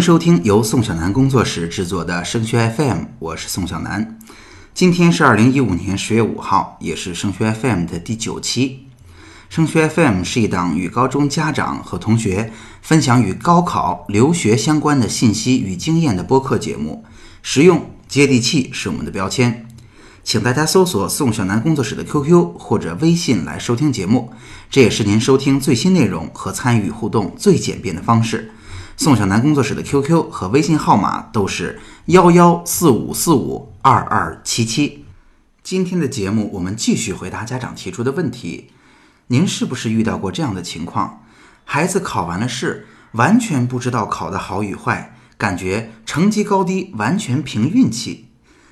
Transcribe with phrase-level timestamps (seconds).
[0.00, 4.18] 收听由宋小南工作室制作的升学 FM，我是宋小南。
[4.72, 8.86] 今天是二零一五年十月五号，也是升学 FM 的第九期。
[9.50, 12.50] 升学 FM 是一档与高中家长和同学
[12.80, 17.04] 分享与高考、留学相关的信息与经验的播客节目，
[17.42, 19.66] 实用接地气是我们的标签。
[20.24, 24.32] 请大家搜索宋小南工作室的 QQ 或者微信来收听节目，
[24.70, 28.50] 这也是您收听最新内容和参与互动最简便的方式。
[29.02, 35.06] 宋小南工作室的 QQ 和微信号码都是幺幺四五四五二二七七。
[35.62, 38.72] 今天的节目，我们继续回答家长提出的问题。
[39.28, 41.22] 您是不是遇到过这样的情况？
[41.64, 48.28] 孩子考完了试，完全不知道考的好与坏，感觉成绩高低完全凭运气。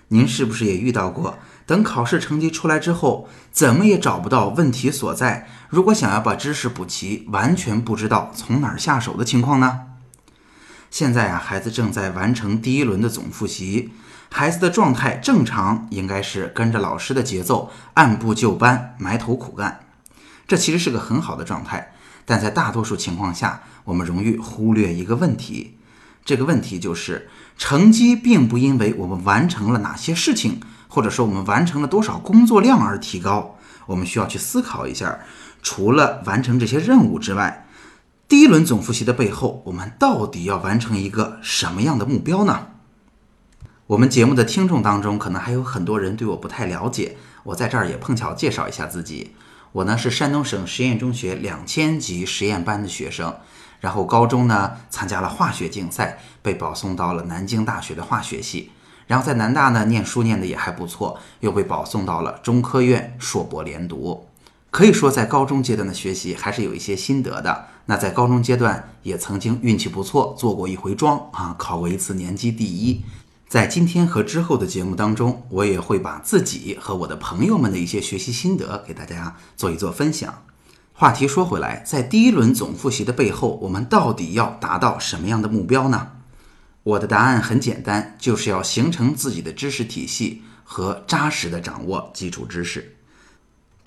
[0.08, 1.38] 您是不是也遇到过？
[1.64, 5.48] 等考试成绩出来之后，怎么也找不到问题所在？
[5.70, 9.84] 如果想要把知识补齐，完全不知道从哪儿下手的情况呢？
[10.90, 13.90] 现在啊，孩子正在完成第一轮的总复习，
[14.30, 19.80] 孩子的状态正常，应该是跟着老师的节奏，按部就班，埋头苦干。
[20.46, 21.92] 这其实是个很好的状态，
[22.24, 25.76] 但在大多数情况下，我们容易忽略一个问题。
[26.24, 27.28] 这个问题就是，
[27.58, 33.56] 成绩并不因为我们完成了哪些事情，或者说我们完成了多少工作量而提高。
[33.86, 35.18] 我们需要去思考一下，
[35.62, 37.66] 除了完成这些任务之外。
[38.28, 42.66] 第一轮总复习的背后，我们到底要完成一个什么样的目标呢？
[43.86, 49.34] 我们节目的听众当中，可能还有很多人对我不太了解，我在这儿也碰巧介绍一下自己。
[49.72, 53.34] 我呢是山东省实验中学两千级实验班的学生，
[53.80, 58.72] 然后高中呢参加了化学竞赛，被保送到了南京大学的化学系，
[59.06, 64.26] 然后在南大呢念书念的也还不错，又被保送到了中科院硕博连读。
[64.78, 67.66] 可以说，在高中阶段的学习还是有一些心得的。
[67.86, 73.02] 那在高中阶段也曾经运气不错，做过一回庄啊，考过一次年级第一。
[73.48, 80.44] 在今天和之后的节目当中，我也会把自己和我的朋友们的一些学习心得给大家做一做分享。
[80.92, 86.12] 话题说回来，在第一轮总复习的背后，我们到底要达到什么样的目标呢？
[86.84, 92.94] 我的答案很简单，就是要形成自己的知识体系和扎实的掌握基础知识。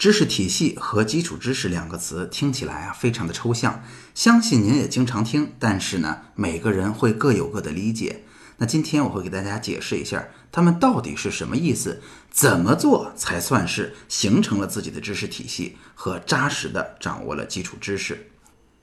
[0.02, 3.84] 知识体系和基础知识两个词听起来啊非常的抽象，
[4.16, 8.24] 相信您也经常听，但是呢每个人会各有各的理解。
[8.58, 12.02] 那今天我会给大家解释一下，他们到底是什么意思，
[12.32, 18.32] 怎么做才算是形成了自己的知识体系和扎实的掌握了基础知识。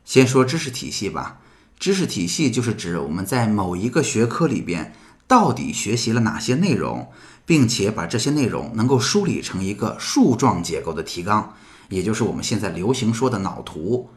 [0.05, 1.41] 先说知识体系吧，
[1.81, 4.95] 知识体系就是指我们在某一个学科里边
[5.27, 7.11] 到底学习了哪些内容。
[7.49, 11.55] 并且把这些内容能够梳理成一个树状结构的提纲，
[11.89, 14.11] 也就是我们现在流行说的脑图。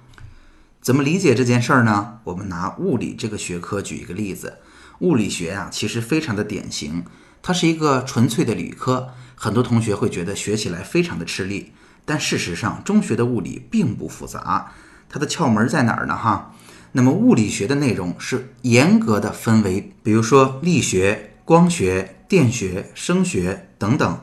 [0.82, 2.20] 怎么理解这件事儿呢？
[2.26, 4.58] 我们拿物理这个学科举一个例子。
[5.00, 7.06] 物理学呀，其实非常的典型，
[7.42, 11.72] 它是一个纯粹的理科，很多同学会觉得学起来非常的吃力。
[12.04, 14.74] 但事实上，中学的物理并不复杂，
[15.08, 16.18] 它的窍门在哪儿呢？
[16.18, 16.54] 哈，
[16.92, 22.18] 那么物理学的内容是严格的分为，比如说力学、光学。
[22.32, 24.22] 电学、声学等等，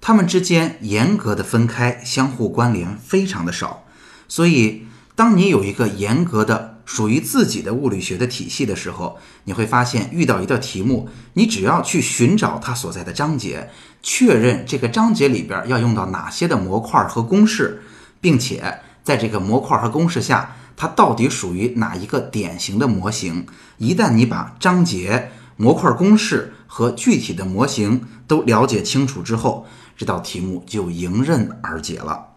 [0.00, 3.84] 它们之间严格的分开，相互关联非常的少。
[4.26, 13.68] 所以，当你有一个严格的属于自己的物理学的体系的时候，你会发现遇到一道题目，你只要去寻找它所在的章节，
[14.02, 17.82] 确认这个章节里边要用到哪些的模块和公式，
[18.22, 23.46] 并且在这个模块和公式下，它到底属于哪一个典型的模型。
[23.76, 32.28] 一旦你把章节、模块、公式，和具体的模型都了解清楚之后，这道题目就迎刃而解了。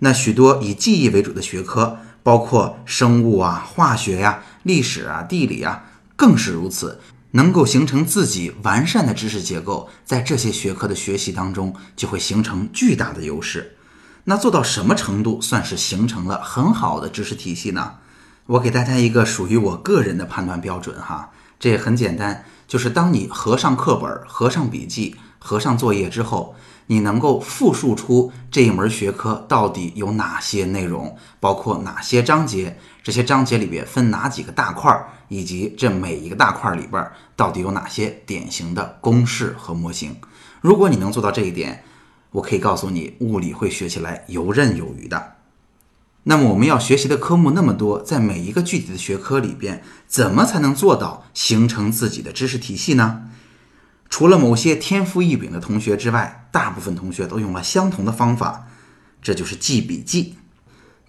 [0.00, 5.84] 那许多以记忆为主的学科，包括生物啊、化学呀、历史啊、地理啊，
[6.16, 7.00] 更是如此。
[7.32, 13.76] 能够形成自己完善的知识结构，在这些学科的学习当中，就会形成巨大的优势。
[14.22, 17.94] 那做到什么程度算是形成了很好的知识体系呢？
[18.46, 21.32] 我给大家一个属于我个人的判断标准哈，
[21.64, 22.44] 这也很简单。
[22.68, 26.54] 就是当你合上课本、合上笔记、合上作业之后，
[26.88, 34.94] 你能够复述出这一门学科到底有哪些内容，包括哪些章节，这些章节里边分哪几个大块，
[35.28, 40.14] 以及这每一个大块里边到底有哪些典型的公式和模型。
[40.60, 41.82] 如果你能做到这一点，
[42.30, 45.33] 我可以告诉你，物理会学起来游刃有余的。
[46.24, 53.24] 那么我们要学习的科目那么多，在每一个具体的学科里边，怎么才能做到形成自己的知识体系呢？
[54.08, 58.68] 除了某些天赋异禀的同学之外，大部分同学都用了相同的方法，
[59.20, 60.36] 这就是记笔记。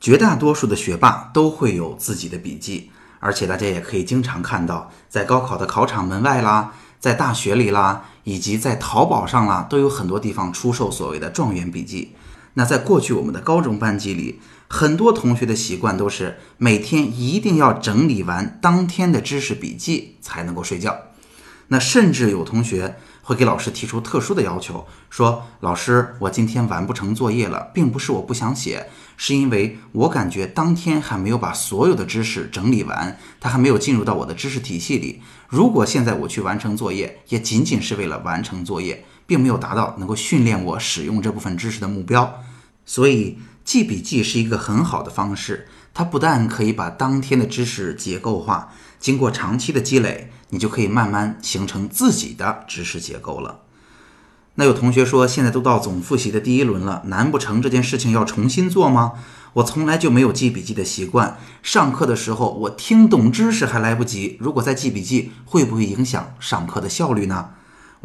[0.01, 12.15] 绝大多数的学霸都会有自己的笔记，而且大家也可以经常看到，在高考的考场门外啦，在大学里啦，以及在淘宝上啦，都有很多地方出售所谓的状元笔记。
[12.55, 20.97] 那在过去我们的高中班级里，很多同学的习惯都是每天一定要整理完当天的知识笔记才能够睡觉。
[21.67, 28.87] 那甚至有同学会给老师提出特殊的要求，说：“老师，我今天完不成作业了，并不是我不想写，
[29.17, 35.21] 是因为我感觉当天还没有把所有的知识整理完，它还没有进入到我的知识体系里。
[35.49, 42.41] 如果现在我去完成作业，也仅仅是为了完成作业，并没有达到能够训练我使用这部分知识的目标。
[42.85, 53.59] 所以，记笔记是一个很好的方式，它不但可以把当天的知识结构化。”经过长期的积累，你就可以慢慢形成自己的知识结构了。
[54.55, 59.13] 那有同学说，现在都到总复习的第一轮了，难不成这件事情要重新做吗？
[59.53, 67.51] 我从来就没有记笔记的习惯，上课的时候我听懂知识还来不及，如果再记笔记，会不会影响上课的效率呢？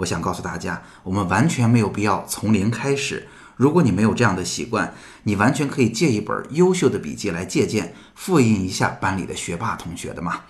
[0.01, 3.29] 我想告诉大家，我们完全没有必要从零开始。
[3.57, 4.95] 如果你没有这样的习惯，
[5.25, 10.41] 你完全可以借一本优秀的笔记来借鉴，复印一下班里的学霸同学的嘛。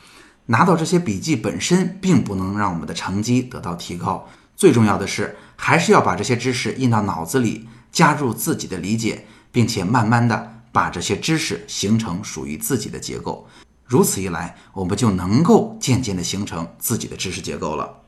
[0.47, 13.49] 拿到这些笔记本身并不能让我们的成绩得到提高，最重要的是还是要把这些知识印到脑子里，加入自己的理解，并且慢慢的把这些知识形成属于自己的结构。
[13.85, 18.00] 如此一来，我们就能够渐渐的形成自己的知识结构了。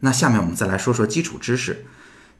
[0.00, 1.86] 那下面我们再来说说基础知识，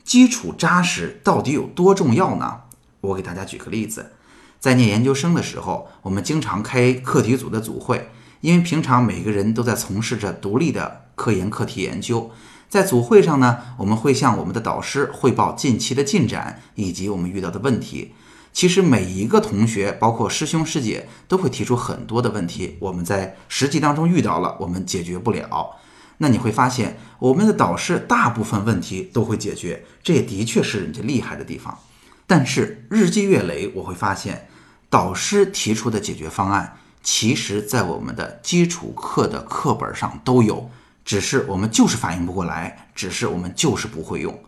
[0.04, 2.62] 基础扎实到底有多重要呢？
[3.00, 4.12] 我给大家举个例子，
[4.58, 8.10] 在念研究生的时候，我们经常开课题组的组会。
[8.40, 12.30] 因为平常每个人都在从事着独立的科研课题研究，
[12.70, 18.14] 在组会上呢，我们会向我们的导师汇报近期的进展以及我们遇到的问题。
[18.50, 25.76] 其实每一个同学，包括师兄师姐，都会提出很多的问题，我们在实际当中遇到了，我们解决不了。
[26.22, 31.78] 那你会发现，我们的导师大部分问题都会解决，这也的确是人家厉害的地方。
[32.26, 34.46] 但是日积月累，我会发现，
[34.90, 36.76] 导师提出的解决方案。
[37.02, 40.70] 其实，在我们的基础课的课本上都有，
[41.06, 44.38] 只是我们就是反应不过来，只是我们就是不会用，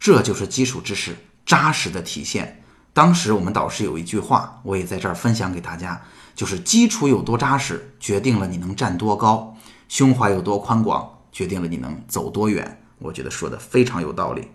[0.00, 1.14] 这就是基础知识
[1.44, 2.62] 扎实的体现。
[2.94, 6.00] 当时我们导师有一句话，我也在这儿分享给大家，
[6.34, 9.54] 就是基础有多扎实，决定了你能站多高；
[9.88, 12.82] 胸怀有多宽广，决定了你能走多远。
[12.98, 14.48] 我觉得说的非常有道理。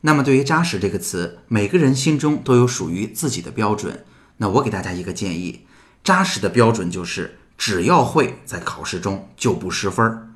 [0.00, 4.04] 那么，对于“扎实”这个词，每个人心中都有属于自己的标准。
[4.38, 5.66] 那我给大家一个建议。
[6.02, 10.28] 扎实的标准就是，只要会，在考试中就不失分儿。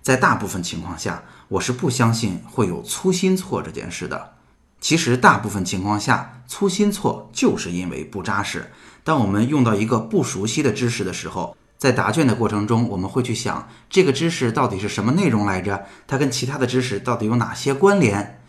[0.00, 4.36] 在大部分情况下，我是不相信会有粗心错这件事的。
[4.80, 8.70] 其实，大部分情况下，粗心错就是因为不扎实。
[9.04, 15.86] 当我们用到一个不熟悉的知识的时候，在答卷的过程中，我们会去想这个知识到底是什么内容来着？
[16.06, 18.42] 它跟其他的知识到底有哪些关联？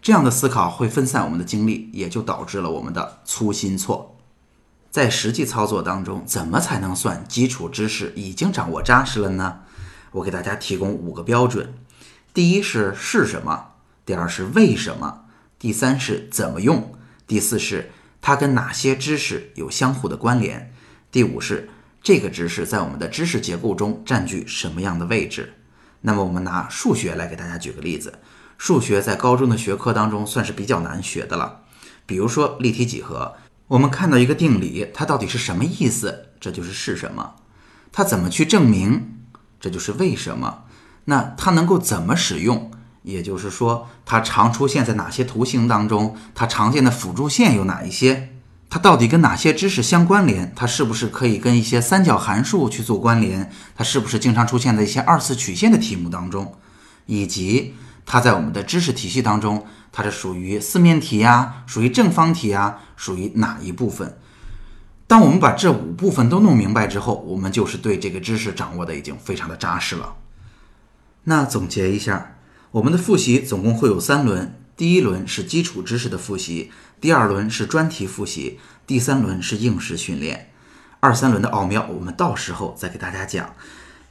[0.00, 4.16] 这样的思考会分散我们的精力，也就导致了我们的粗心错。
[4.90, 9.58] 在实际操作当中，怎么才能算基础知识已经掌握扎实了呢？
[10.12, 11.74] 我给大家提供五个标准：
[12.32, 13.72] 第一是是什么，
[14.06, 15.26] 第二是为什么，
[15.58, 16.94] 第三是怎么用，
[17.26, 17.90] 第四是
[18.22, 20.72] 它跟哪些知识有相互的关联，
[21.12, 21.68] 第五是
[22.02, 25.54] 这个知识在我们的知识结构中占据什么样的位置。
[26.00, 28.20] 那么我们拿数学来给大家举个例子，
[28.56, 31.62] 数学在高中的学科当中算是比较难学的了，
[32.06, 33.34] 比如说立体几何。
[33.66, 36.28] 我们看到一个定理，它到底是什么意思？
[36.40, 37.34] 这就是是什么？
[37.92, 39.16] 它怎么去证明？
[39.60, 40.64] 这就是为什么？
[41.06, 42.70] 那它能够怎么使用？
[43.02, 46.16] 也就是说，它常出现在哪些图形当中？
[46.34, 48.37] 它常见的辅助线有哪一些？
[48.70, 50.52] 它到底跟哪些知识相关联？
[50.54, 53.50] 它是不是可以跟一些三角函数去做关联？
[53.74, 56.54] 它是不是经常出现在一些二次曲线的题目当中？
[57.06, 59.66] 以及它在我们的知识体系当中？
[59.90, 64.18] 它是属于四面体呀，属于正方体呀，属于哪一部分？
[65.06, 70.16] 当我们把这五部分都弄明白之后，我们就是对这个知识掌握的已经非常的扎实了。
[71.24, 72.36] 那总结一下，
[72.72, 76.70] 我们的复习总共会有三轮：第一轮是基础知识的复习，
[77.00, 80.52] 第二轮是专题复习，第三轮是应试训练。
[81.00, 83.56] 二三轮的奥妙，我们到时候再给大家讲。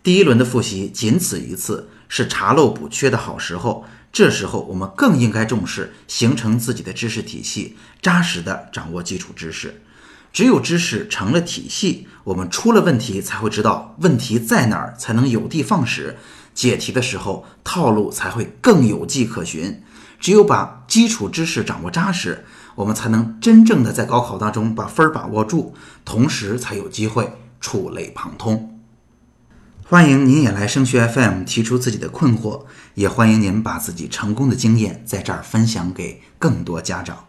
[0.04, 3.86] 第一轮的复习仅此一次，是查漏补缺的好时候。
[4.12, 9.82] 这时候，我们更应该重视形成自己的知识体系，扎实的掌握基础知识。
[10.34, 16.18] 只有知识成了体系，我们出了问题才会知道问题在哪儿，才能有的放矢。
[16.54, 19.82] 解题的时候，套路才会更有迹可循。
[20.20, 22.46] 只有把基础知识掌握扎实，
[22.76, 28.80] 我们才能真正的在高考当中把分儿把握住，同时才有机会触类旁通。
[29.90, 32.64] 欢迎您也来升学 FM 提出自己的困惑，
[32.96, 37.26] 也欢迎您把自己成功的经验在这儿分享给更多家长。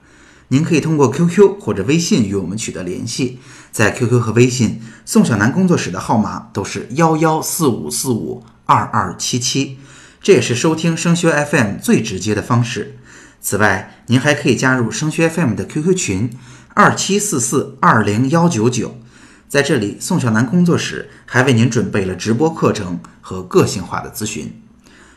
[0.48, 3.38] 您可以通过 QQ 或者微信与我们取得联系，
[3.70, 9.78] 在 QQ 和微信，宋小南工作室的号码都是幺幺四五四五二二七七，
[10.20, 12.96] 这也是收听升学 FM 最直接的方式。
[13.40, 16.30] 此外，您还可以加入升学 FM 的 QQ 群
[16.74, 18.98] 二七四四二零幺九九。
[19.48, 24.60] 在这里，宋小南工作室还为您准备了直播课程和个性化的咨询。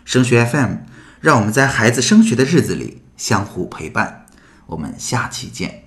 [0.05, 0.75] 升学 FM，
[1.19, 4.25] 让我们在孩子升学的日子里相互陪伴。
[4.67, 5.83] 我们下期见。